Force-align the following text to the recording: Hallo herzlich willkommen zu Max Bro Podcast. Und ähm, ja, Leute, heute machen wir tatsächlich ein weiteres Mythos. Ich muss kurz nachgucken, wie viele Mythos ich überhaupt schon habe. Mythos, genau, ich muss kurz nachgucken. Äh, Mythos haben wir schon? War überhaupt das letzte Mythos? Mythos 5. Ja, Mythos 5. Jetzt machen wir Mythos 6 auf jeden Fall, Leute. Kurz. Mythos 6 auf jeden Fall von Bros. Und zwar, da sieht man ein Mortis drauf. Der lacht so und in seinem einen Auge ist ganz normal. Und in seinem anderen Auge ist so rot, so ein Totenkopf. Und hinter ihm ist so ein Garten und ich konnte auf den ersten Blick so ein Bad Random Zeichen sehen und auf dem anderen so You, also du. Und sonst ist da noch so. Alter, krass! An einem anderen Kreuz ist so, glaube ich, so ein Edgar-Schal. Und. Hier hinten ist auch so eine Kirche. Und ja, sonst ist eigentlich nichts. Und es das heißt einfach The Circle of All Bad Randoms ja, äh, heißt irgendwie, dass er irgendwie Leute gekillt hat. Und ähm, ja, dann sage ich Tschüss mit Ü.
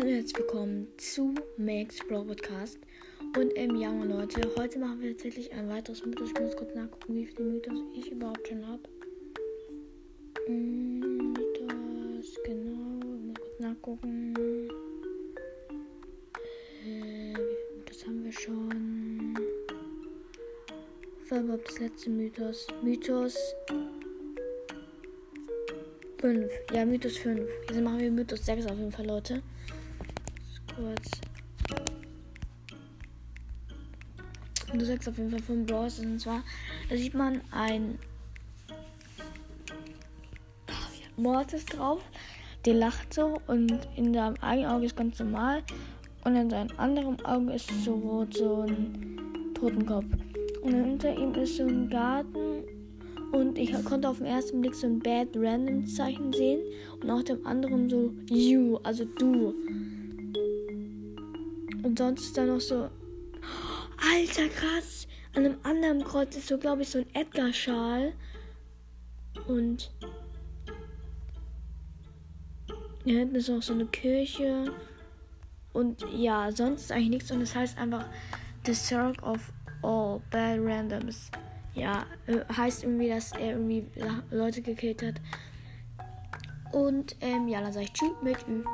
Hallo 0.00 0.12
herzlich 0.12 0.38
willkommen 0.38 0.88
zu 0.96 1.34
Max 1.58 1.98
Bro 2.08 2.24
Podcast. 2.24 2.78
Und 3.36 3.52
ähm, 3.54 3.76
ja, 3.76 3.92
Leute, 3.92 4.40
heute 4.56 4.78
machen 4.78 4.98
wir 5.02 5.10
tatsächlich 5.10 5.52
ein 5.52 5.68
weiteres 5.68 6.06
Mythos. 6.06 6.30
Ich 6.30 6.40
muss 6.40 6.56
kurz 6.56 6.74
nachgucken, 6.74 7.16
wie 7.16 7.26
viele 7.26 7.50
Mythos 7.50 7.78
ich 7.94 8.10
überhaupt 8.10 8.48
schon 8.48 8.66
habe. 8.66 8.80
Mythos, 10.48 12.34
genau, 12.46 12.98
ich 12.98 13.26
muss 13.26 13.34
kurz 13.40 13.60
nachgucken. 13.60 14.34
Äh, 16.86 17.34
Mythos 17.76 18.06
haben 18.06 18.24
wir 18.24 18.32
schon? 18.32 19.38
War 21.28 21.40
überhaupt 21.40 21.68
das 21.68 21.78
letzte 21.78 22.08
Mythos? 22.08 22.66
Mythos 22.82 23.36
5. 26.22 26.50
Ja, 26.72 26.86
Mythos 26.86 27.18
5. 27.18 27.50
Jetzt 27.68 27.80
machen 27.82 27.98
wir 27.98 28.10
Mythos 28.10 28.46
6 28.46 28.64
auf 28.64 28.78
jeden 28.78 28.92
Fall, 28.92 29.06
Leute. 29.06 29.42
Kurz. 30.76 31.10
Mythos 34.72 34.86
6 34.88 35.08
auf 35.08 35.18
jeden 35.18 35.30
Fall 35.30 35.42
von 35.42 35.66
Bros. 35.66 35.98
Und 35.98 36.20
zwar, 36.20 36.42
da 36.88 36.96
sieht 36.96 37.14
man 37.14 37.40
ein 37.50 37.98
Mortis 41.16 41.64
drauf. 41.66 42.02
Der 42.64 42.74
lacht 42.74 43.14
so 43.14 43.40
und 43.46 43.88
in 43.96 44.12
seinem 44.14 44.36
einen 44.40 44.66
Auge 44.66 44.86
ist 44.86 44.96
ganz 44.96 45.18
normal. 45.18 45.62
Und 46.24 46.36
in 46.36 46.50
seinem 46.50 46.70
anderen 46.76 47.24
Auge 47.24 47.54
ist 47.54 47.70
so 47.84 47.94
rot, 47.94 48.34
so 48.34 48.62
ein 48.62 49.52
Totenkopf. 49.54 50.06
Und 50.62 50.72
hinter 50.72 51.16
ihm 51.16 51.34
ist 51.34 51.56
so 51.56 51.64
ein 51.64 51.88
Garten 51.88 52.64
und 53.32 53.58
ich 53.58 53.72
konnte 53.84 54.08
auf 54.08 54.18
den 54.18 54.26
ersten 54.26 54.60
Blick 54.60 54.74
so 54.74 54.86
ein 54.86 54.98
Bad 54.98 55.28
Random 55.34 55.86
Zeichen 55.86 56.32
sehen 56.32 56.60
und 57.00 57.10
auf 57.10 57.24
dem 57.24 57.46
anderen 57.46 57.88
so 57.88 58.12
You, 58.28 58.78
also 58.82 59.04
du. 59.04 59.54
Und 61.82 61.98
sonst 61.98 62.26
ist 62.26 62.36
da 62.36 62.44
noch 62.44 62.60
so. 62.60 62.90
Alter, 64.12 64.48
krass! 64.48 65.06
An 65.34 65.44
einem 65.44 65.58
anderen 65.62 66.04
Kreuz 66.04 66.36
ist 66.36 66.48
so, 66.48 66.58
glaube 66.58 66.82
ich, 66.82 66.88
so 66.88 66.98
ein 66.98 67.14
Edgar-Schal. 67.14 68.12
Und. 69.46 69.92
Hier 73.04 73.18
hinten 73.20 73.36
ist 73.36 73.48
auch 73.50 73.62
so 73.62 73.72
eine 73.72 73.86
Kirche. 73.86 74.72
Und 75.72 76.04
ja, 76.12 76.50
sonst 76.52 76.82
ist 76.82 76.92
eigentlich 76.92 77.10
nichts. 77.10 77.30
Und 77.30 77.40
es 77.42 77.50
das 77.50 77.56
heißt 77.60 77.78
einfach 77.78 78.04
The 78.66 78.74
Circle 78.74 79.24
of 79.24 79.52
All 79.82 80.20
Bad 80.30 80.58
Randoms 80.60 81.30
ja, 81.74 82.04
äh, 82.26 82.40
heißt 82.54 82.84
irgendwie, 82.84 83.08
dass 83.08 83.32
er 83.32 83.52
irgendwie 83.52 83.86
Leute 84.30 84.62
gekillt 84.62 85.02
hat. 85.02 85.14
Und 86.72 87.16
ähm, 87.20 87.48
ja, 87.48 87.60
dann 87.60 87.72
sage 87.72 87.86
ich 87.86 87.92
Tschüss 87.92 88.10
mit 88.22 88.36
Ü. 88.48 88.64